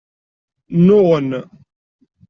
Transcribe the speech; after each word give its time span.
Nnuɣen. 0.77 1.29